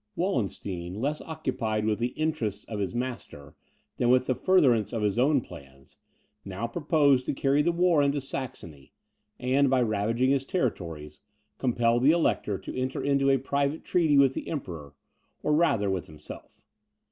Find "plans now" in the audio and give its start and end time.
5.41-6.65